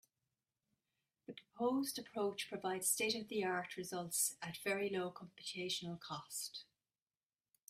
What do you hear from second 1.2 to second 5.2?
The proposed approach provides state-of-the-art results at very low